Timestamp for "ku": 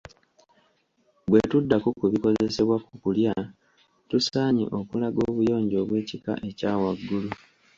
1.99-2.05, 2.85-2.93